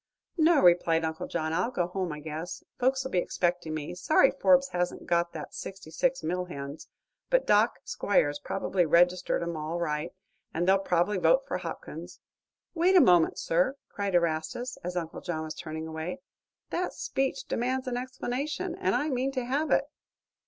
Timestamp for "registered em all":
8.83-9.79